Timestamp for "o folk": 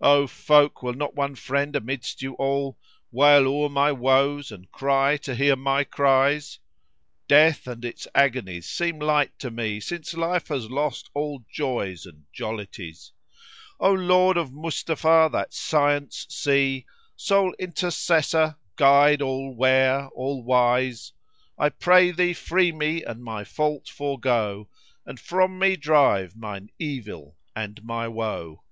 0.00-0.84